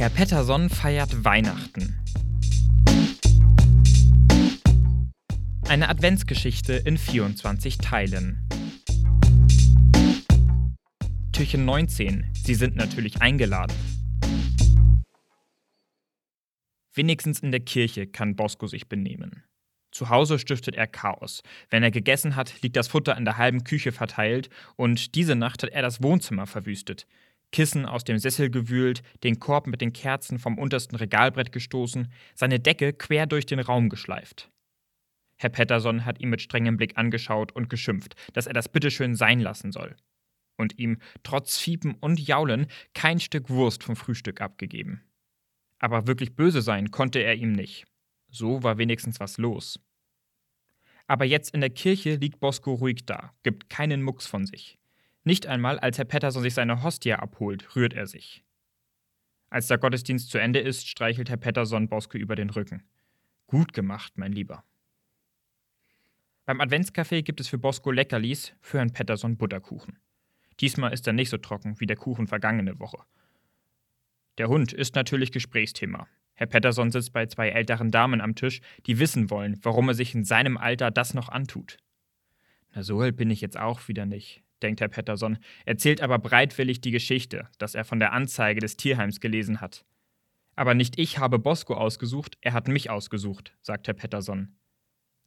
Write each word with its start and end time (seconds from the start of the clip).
Herr 0.00 0.08
Petterson 0.08 0.70
feiert 0.70 1.26
Weihnachten. 1.26 1.98
Eine 5.68 5.90
Adventsgeschichte 5.90 6.72
in 6.72 6.96
24 6.96 7.76
Teilen. 7.76 8.48
Türchen 11.32 11.66
19. 11.66 12.30
Sie 12.32 12.54
sind 12.54 12.76
natürlich 12.76 13.20
eingeladen. 13.20 13.76
Wenigstens 16.94 17.40
in 17.40 17.50
der 17.50 17.60
Kirche 17.60 18.06
kann 18.06 18.36
Bosco 18.36 18.68
sich 18.68 18.88
benehmen. 18.88 19.44
Zu 19.92 20.08
Hause 20.08 20.38
stiftet 20.38 20.76
er 20.76 20.86
Chaos. 20.86 21.42
Wenn 21.68 21.82
er 21.82 21.90
gegessen 21.90 22.36
hat, 22.36 22.62
liegt 22.62 22.76
das 22.76 22.88
Futter 22.88 23.18
in 23.18 23.26
der 23.26 23.36
halben 23.36 23.64
Küche 23.64 23.92
verteilt 23.92 24.48
und 24.76 25.14
diese 25.14 25.34
Nacht 25.34 25.62
hat 25.62 25.70
er 25.70 25.82
das 25.82 26.02
Wohnzimmer 26.02 26.46
verwüstet. 26.46 27.06
Kissen 27.52 27.86
aus 27.86 28.04
dem 28.04 28.18
Sessel 28.18 28.50
gewühlt, 28.50 29.02
den 29.24 29.40
Korb 29.40 29.66
mit 29.66 29.80
den 29.80 29.92
Kerzen 29.92 30.38
vom 30.38 30.58
untersten 30.58 30.96
Regalbrett 30.96 31.52
gestoßen, 31.52 32.12
seine 32.34 32.60
Decke 32.60 32.92
quer 32.92 33.26
durch 33.26 33.46
den 33.46 33.60
Raum 33.60 33.88
geschleift. 33.88 34.50
Herr 35.36 35.50
Petterson 35.50 36.04
hat 36.04 36.20
ihn 36.20 36.28
mit 36.28 36.42
strengem 36.42 36.76
Blick 36.76 36.98
angeschaut 36.98 37.52
und 37.52 37.70
geschimpft, 37.70 38.14
dass 38.34 38.46
er 38.46 38.52
das 38.52 38.68
bitteschön 38.68 39.14
sein 39.14 39.40
lassen 39.40 39.72
soll. 39.72 39.96
Und 40.56 40.78
ihm, 40.78 40.98
trotz 41.22 41.56
Fiepen 41.56 41.94
und 41.94 42.20
Jaulen, 42.20 42.66
kein 42.92 43.18
Stück 43.18 43.48
Wurst 43.48 43.82
vom 43.82 43.96
Frühstück 43.96 44.42
abgegeben. 44.42 45.02
Aber 45.78 46.06
wirklich 46.06 46.36
böse 46.36 46.60
sein 46.60 46.90
konnte 46.90 47.20
er 47.20 47.36
ihm 47.36 47.52
nicht. 47.52 47.86
So 48.28 48.62
war 48.62 48.76
wenigstens 48.76 49.18
was 49.18 49.38
los. 49.38 49.80
Aber 51.06 51.24
jetzt 51.24 51.54
in 51.54 51.60
der 51.60 51.70
Kirche 51.70 52.16
liegt 52.16 52.38
Bosco 52.38 52.74
ruhig 52.74 53.06
da, 53.06 53.32
gibt 53.42 53.70
keinen 53.70 54.02
Mucks 54.02 54.26
von 54.26 54.46
sich. 54.46 54.79
Nicht 55.22 55.46
einmal, 55.46 55.78
als 55.78 55.98
Herr 55.98 56.06
Petterson 56.06 56.42
sich 56.42 56.54
seine 56.54 56.82
Hostie 56.82 57.12
abholt, 57.12 57.76
rührt 57.76 57.92
er 57.92 58.06
sich. 58.06 58.44
Als 59.50 59.66
der 59.66 59.78
Gottesdienst 59.78 60.30
zu 60.30 60.38
Ende 60.38 60.60
ist, 60.60 60.88
streichelt 60.88 61.28
Herr 61.28 61.36
Petterson 61.36 61.88
Bosco 61.88 62.16
über 62.16 62.36
den 62.36 62.50
Rücken. 62.50 62.84
Gut 63.46 63.72
gemacht, 63.72 64.12
mein 64.16 64.32
Lieber. 64.32 64.64
Beim 66.46 66.60
Adventscafé 66.60 67.22
gibt 67.22 67.40
es 67.40 67.48
für 67.48 67.58
Bosco 67.58 67.90
Leckerlis, 67.90 68.54
für 68.60 68.78
Herrn 68.78 68.92
Petterson 68.92 69.36
Butterkuchen. 69.36 69.98
Diesmal 70.60 70.92
ist 70.92 71.06
er 71.06 71.12
nicht 71.12 71.30
so 71.30 71.38
trocken 71.38 71.78
wie 71.80 71.86
der 71.86 71.96
Kuchen 71.96 72.26
vergangene 72.26 72.78
Woche. 72.78 72.98
Der 74.38 74.48
Hund 74.48 74.72
ist 74.72 74.94
natürlich 74.94 75.32
Gesprächsthema. 75.32 76.06
Herr 76.34 76.46
Petterson 76.46 76.90
sitzt 76.90 77.12
bei 77.12 77.26
zwei 77.26 77.50
älteren 77.50 77.90
Damen 77.90 78.20
am 78.20 78.34
Tisch, 78.34 78.60
die 78.86 78.98
wissen 78.98 79.30
wollen, 79.30 79.58
warum 79.62 79.88
er 79.88 79.94
sich 79.94 80.14
in 80.14 80.24
seinem 80.24 80.56
Alter 80.56 80.90
das 80.90 81.12
noch 81.12 81.28
antut. 81.28 81.76
Na, 82.74 82.82
so 82.82 83.00
alt 83.00 83.16
bin 83.16 83.30
ich 83.30 83.40
jetzt 83.40 83.58
auch 83.58 83.88
wieder 83.88 84.06
nicht, 84.06 84.42
denkt 84.62 84.80
Herr 84.80 84.88
Petterson, 84.88 85.38
erzählt 85.64 86.00
aber 86.00 86.18
breitwillig 86.18 86.80
die 86.80 86.90
Geschichte, 86.90 87.48
dass 87.58 87.74
er 87.74 87.84
von 87.84 87.98
der 87.98 88.12
Anzeige 88.12 88.60
des 88.60 88.76
Tierheims 88.76 89.20
gelesen 89.20 89.60
hat. 89.60 89.84
Aber 90.56 90.74
nicht 90.74 90.98
ich 90.98 91.18
habe 91.18 91.38
Bosco 91.38 91.74
ausgesucht, 91.74 92.36
er 92.40 92.52
hat 92.52 92.68
mich 92.68 92.90
ausgesucht, 92.90 93.54
sagt 93.62 93.86
Herr 93.86 93.94
Petterson. 93.94 94.56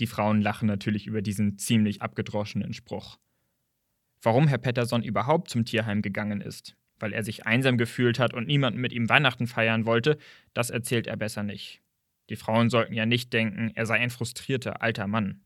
Die 0.00 0.06
Frauen 0.06 0.42
lachen 0.42 0.66
natürlich 0.66 1.06
über 1.06 1.22
diesen 1.22 1.58
ziemlich 1.58 2.02
abgedroschenen 2.02 2.72
Spruch. 2.72 3.18
Warum 4.20 4.46
Herr 4.46 4.58
Petterson 4.58 5.02
überhaupt 5.02 5.50
zum 5.50 5.64
Tierheim 5.64 6.02
gegangen 6.02 6.40
ist, 6.40 6.76
weil 6.98 7.12
er 7.12 7.24
sich 7.24 7.46
einsam 7.46 7.78
gefühlt 7.78 8.18
hat 8.18 8.34
und 8.34 8.46
niemand 8.46 8.76
mit 8.76 8.92
ihm 8.92 9.08
Weihnachten 9.08 9.46
feiern 9.46 9.86
wollte, 9.86 10.18
das 10.54 10.70
erzählt 10.70 11.06
er 11.06 11.16
besser 11.16 11.42
nicht. 11.42 11.82
Die 12.30 12.36
Frauen 12.36 12.70
sollten 12.70 12.94
ja 12.94 13.04
nicht 13.04 13.32
denken, 13.32 13.72
er 13.74 13.86
sei 13.86 13.98
ein 13.98 14.10
frustrierter 14.10 14.80
alter 14.80 15.06
Mann. 15.06 15.42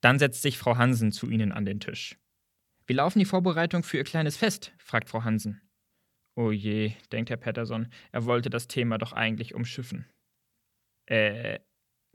Dann 0.00 0.18
setzt 0.18 0.42
sich 0.42 0.56
Frau 0.58 0.76
Hansen 0.76 1.12
zu 1.12 1.28
ihnen 1.28 1.52
an 1.52 1.64
den 1.64 1.80
Tisch. 1.80 2.16
Wie 2.88 2.94
laufen 2.94 3.18
die 3.18 3.26
Vorbereitungen 3.26 3.84
für 3.84 3.98
Ihr 3.98 4.04
kleines 4.04 4.38
Fest? 4.38 4.72
fragt 4.78 5.10
Frau 5.10 5.22
Hansen. 5.22 5.60
Oh 6.34 6.52
je, 6.52 6.94
denkt 7.12 7.28
Herr 7.28 7.36
Patterson, 7.36 7.92
er 8.12 8.24
wollte 8.24 8.48
das 8.48 8.66
Thema 8.66 8.96
doch 8.96 9.12
eigentlich 9.12 9.54
umschiffen. 9.54 10.06
Äh, 11.04 11.58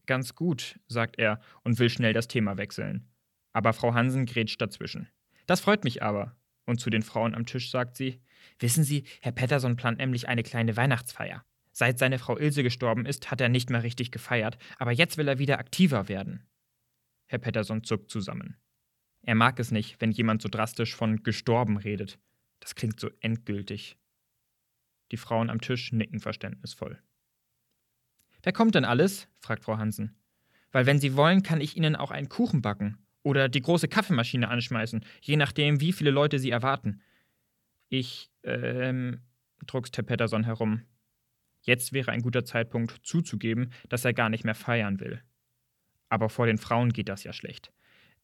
ganz 0.07 0.33
gut, 0.33 0.79
sagt 0.87 1.19
er 1.19 1.39
und 1.63 1.77
will 1.77 1.91
schnell 1.91 2.13
das 2.13 2.27
Thema 2.27 2.57
wechseln. 2.57 3.07
Aber 3.53 3.73
Frau 3.73 3.93
Hansen 3.93 4.25
grätscht 4.25 4.59
dazwischen. 4.59 5.09
Das 5.45 5.61
freut 5.61 5.83
mich 5.83 6.01
aber. 6.01 6.35
Und 6.65 6.79
zu 6.79 6.89
den 6.89 7.03
Frauen 7.03 7.35
am 7.35 7.45
Tisch 7.45 7.69
sagt 7.69 7.95
sie: 7.95 8.23
Wissen 8.57 8.83
Sie, 8.83 9.03
Herr 9.21 9.31
Petterson 9.31 9.75
plant 9.75 9.99
nämlich 9.99 10.27
eine 10.27 10.41
kleine 10.41 10.75
Weihnachtsfeier. 10.75 11.45
Seit 11.71 11.99
seine 11.99 12.17
Frau 12.17 12.35
Ilse 12.35 12.63
gestorben 12.63 13.05
ist, 13.05 13.29
hat 13.29 13.41
er 13.41 13.49
nicht 13.49 13.69
mehr 13.69 13.83
richtig 13.83 14.11
gefeiert, 14.11 14.57
aber 14.79 14.91
jetzt 14.91 15.17
will 15.17 15.27
er 15.27 15.37
wieder 15.37 15.59
aktiver 15.59 16.07
werden. 16.07 16.47
Herr 17.27 17.39
Petterson 17.39 17.83
zuckt 17.83 18.09
zusammen. 18.09 18.57
Er 19.23 19.35
mag 19.35 19.59
es 19.59 19.71
nicht, 19.71 19.99
wenn 19.99 20.11
jemand 20.11 20.41
so 20.41 20.49
drastisch 20.49 20.95
von 20.95 21.23
gestorben 21.23 21.77
redet. 21.77 22.19
Das 22.59 22.75
klingt 22.75 22.99
so 22.99 23.09
endgültig. 23.21 23.97
Die 25.11 25.17
Frauen 25.17 25.49
am 25.49 25.61
Tisch 25.61 25.91
nicken 25.91 26.19
verständnisvoll. 26.19 27.01
Wer 28.41 28.53
kommt 28.53 28.75
denn 28.75 28.85
alles? 28.85 29.27
fragt 29.39 29.63
Frau 29.63 29.77
Hansen. 29.77 30.15
Weil 30.71 30.85
wenn 30.85 30.99
Sie 30.99 31.15
wollen, 31.15 31.43
kann 31.43 31.61
ich 31.61 31.77
Ihnen 31.77 31.95
auch 31.95 32.11
einen 32.11 32.29
Kuchen 32.29 32.61
backen. 32.61 32.97
Oder 33.21 33.47
die 33.47 33.61
große 33.61 33.87
Kaffeemaschine 33.87 34.49
anschmeißen, 34.49 35.05
je 35.21 35.37
nachdem, 35.37 35.79
wie 35.79 35.93
viele 35.93 36.11
Leute 36.11 36.39
sie 36.39 36.49
erwarten. 36.49 37.01
Ich, 37.87 38.29
ähm, 38.43 39.21
druckst 39.65 39.95
Herr 39.95 40.03
Petterson 40.03 40.43
herum. 40.43 40.81
Jetzt 41.61 41.93
wäre 41.93 42.11
ein 42.11 42.21
guter 42.21 42.43
Zeitpunkt 42.43 42.99
zuzugeben, 43.03 43.71
dass 43.87 44.03
er 44.03 44.13
gar 44.13 44.29
nicht 44.29 44.43
mehr 44.43 44.55
feiern 44.55 44.99
will. 44.99 45.21
Aber 46.09 46.29
vor 46.29 46.47
den 46.47 46.57
Frauen 46.57 46.91
geht 46.91 47.07
das 47.07 47.23
ja 47.23 47.31
schlecht. 47.31 47.71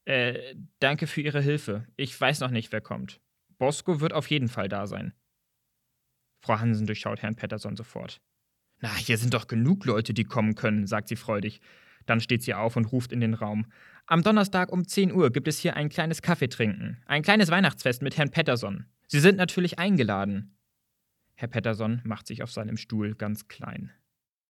Äh, 0.09 0.55
danke 0.79 1.05
für 1.05 1.21
Ihre 1.21 1.39
Hilfe. 1.39 1.85
Ich 1.95 2.19
weiß 2.19 2.39
noch 2.39 2.49
nicht, 2.49 2.71
wer 2.71 2.81
kommt. 2.81 3.21
Bosco 3.59 4.01
wird 4.01 4.11
auf 4.11 4.27
jeden 4.31 4.47
Fall 4.47 4.67
da 4.67 4.87
sein. 4.87 5.13
Frau 6.41 6.59
Hansen 6.59 6.87
durchschaut 6.87 7.21
Herrn 7.21 7.35
Petterson 7.35 7.75
sofort. 7.75 8.19
Na, 8.79 8.91
hier 8.95 9.19
sind 9.19 9.35
doch 9.35 9.45
genug 9.45 9.85
Leute, 9.85 10.15
die 10.15 10.23
kommen 10.23 10.55
können, 10.55 10.87
sagt 10.87 11.09
sie 11.09 11.15
freudig. 11.15 11.61
Dann 12.07 12.21
steht 12.21 12.41
sie 12.41 12.55
auf 12.55 12.75
und 12.75 12.85
ruft 12.85 13.11
in 13.11 13.19
den 13.19 13.35
Raum. 13.35 13.71
Am 14.07 14.23
Donnerstag 14.23 14.71
um 14.71 14.87
10 14.87 15.11
Uhr 15.11 15.29
gibt 15.31 15.47
es 15.47 15.59
hier 15.59 15.75
ein 15.75 15.89
kleines 15.89 16.23
Kaffeetrinken. 16.23 17.03
Ein 17.05 17.21
kleines 17.21 17.51
Weihnachtsfest 17.51 18.01
mit 18.01 18.17
Herrn 18.17 18.31
Petterson. 18.31 18.87
Sie 19.05 19.19
sind 19.19 19.37
natürlich 19.37 19.77
eingeladen. 19.77 20.57
Herr 21.35 21.49
Petterson 21.49 22.01
macht 22.03 22.25
sich 22.25 22.41
auf 22.41 22.51
seinem 22.51 22.77
Stuhl 22.77 23.13
ganz 23.13 23.47
klein. 23.47 23.91